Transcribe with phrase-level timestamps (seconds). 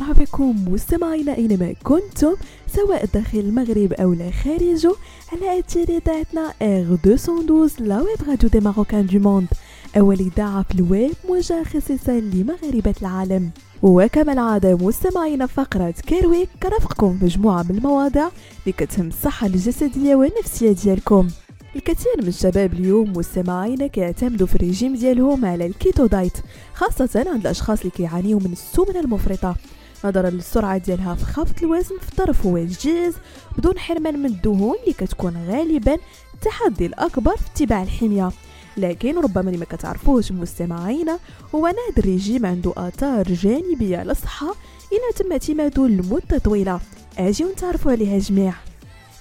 [0.00, 2.34] بكم مستمعينا أينما كنتم
[2.74, 4.92] سواء داخل المغرب أو لا خارجه
[5.32, 9.48] على أثير إذاعتنا R212 la web radio des marocains du monde
[9.96, 13.50] أول إذاعة في الويب موجهه خصيصا لمغاربة العالم.
[13.82, 18.28] وكما العادة مستمعين فقرة Care Week كنرافقكم مجموعة من المواضيع
[18.62, 21.28] اللي كتهم الصحة الجسدية والنفسية ديالكم.
[21.76, 26.32] الكثير من الشباب اليوم مستمعين كيعتمدوا في الرجيم ديالهم على الكيتو diet
[26.74, 29.56] خاصة عند الأشخاص اللي كيعانيوا من السمنة المفرطة.
[30.04, 33.14] نظرا للسرعة ديالها في خفض الوزن في الطرف والجيز
[33.58, 35.96] بدون حرمان من الدهون اللي كتكون غالبا
[36.34, 38.30] التحدي الأكبر في اتباع الحمية.
[38.76, 41.18] لكن ربما اللي ما كتعرفوش مستمعينا
[41.54, 44.54] هو ان هذا الرجيم عنده آثار جانبية على الصحة
[44.92, 46.80] الا تم اعتماده لمدة طويلة.
[47.18, 48.54] اجيو نتعرفوا عليها جميع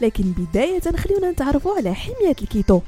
[0.02, 2.80] لكن بداية خلينا نتعرفوا على حمية الكيتو.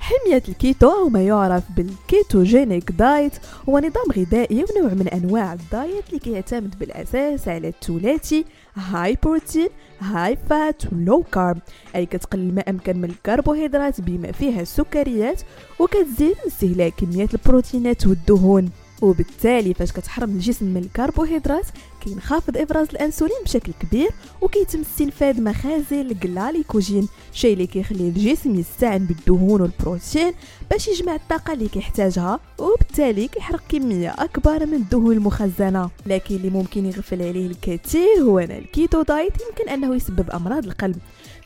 [0.00, 3.32] حمية الكيتو أو ما يعرف بال ketogenic diet
[3.68, 9.68] هو نظام غذائي ونوع من أنواع ال diet اللي كيعتمد بالأساس على الثلاثي high protein
[10.00, 11.58] high fat و low carb
[11.96, 15.42] أي كتقلل ما أمكن من الكربوهيدرات بما فيها السكريات
[15.78, 18.68] وكتزيد استهلاك كميات البروتينات والدهون.
[19.02, 21.66] وبالتالي فاش كتحرم الجسم من الكربوهيدرات
[22.04, 29.60] كينخفض افراز الأنسولين بشكل كبير وكيتم استنفاد مخازن الجلايكوجين شيء اللي كيخلي الجسم يستعين بالدهون
[29.60, 30.32] والبروتين
[30.70, 35.90] باش يجمع الطاقة اللي كيحتاجها وبالتالي كيحرق كمية أكبر من الدهون المخزنة.
[36.06, 40.98] لكن اللي ممكن يغفل عليه الكثير هو أن الكيتو diet يمكن أنه يسبب أمراض القلب.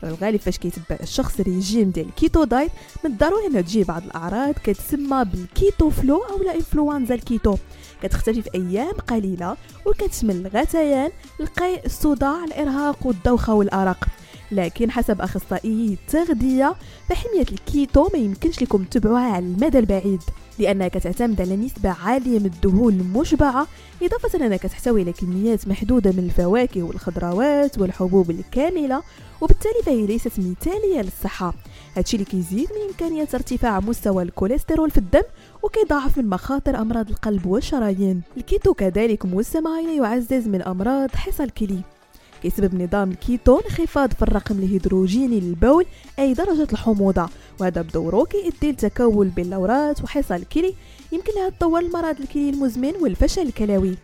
[0.03, 2.71] الغالب فاش كيتبع الشخص ريجيم ديال الكيتو diet
[3.03, 7.57] من الضروري إنه تجي بعض الأعراض كتسمى بالكيتو flu أو لا انفلونزا الكيتو.
[8.03, 14.07] كتختفي في أيام قليلة وكتشمل الغثيان القيء الصداع الإرهاق والدوخة والأرق.
[14.51, 16.75] لكن حسب أخصائي التغذيه
[17.09, 20.21] فحميه الكيتو ما يمكنش لكم تتبعوها على المدى البعيد
[20.59, 23.67] لأنها كتعتمد على نسبة عالية من الدهون المشبعة
[24.01, 29.03] إضافة أنها كتحتوي على كميات محدودة من الفواكه والخضروات والحبوب الكاملة
[29.41, 31.53] وبالتالي فهي ليست مثالية للصحة.
[31.97, 35.23] هادشي اللي كيزيد من امكانيه ارتفاع مستوى الكوليسترول في الدم
[35.63, 38.21] وكيضاعف من مخاطر أمراض القلب والشرايين.
[38.37, 41.96] الكيتو كذلك مستمعين يعزز من أمراض حصى الكلي.
[42.43, 45.85] كيسبب نظام الكيتو انخفاض في الرقم الهيدروجيني للبول
[46.19, 50.73] أي درجة الحموضة وهذا بدوره كيؤدي لتكون بلورات وحصى الكلي
[51.11, 53.95] يمكن لها تطور المرض الكلي المزمن والفشل الكلوي.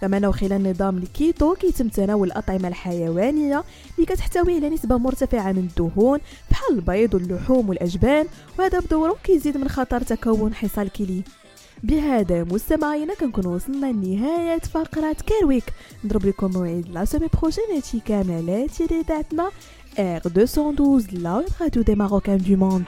[0.00, 3.64] كما أنه خلال نظام الكيتو كيتم تناول الأطعمة الحيوانية
[3.94, 6.18] اللي كتحتوي على نسبة مرتفعة من الدهون
[6.50, 8.26] بحال البيض واللحوم والأجبان
[8.58, 11.22] وهذا بدوره كيزيد من خطر تكون حصى الكلي
[11.82, 15.64] بهذا مستمعينا كنكون وصلنا لنهاية فقرة Care Week
[16.04, 18.32] نضرب لكم موعد la semaine prochaine هادشي كامل.
[18.50, 19.50] على تيلي تاعتنا
[19.96, 22.84] R212 la radio des marocains du monde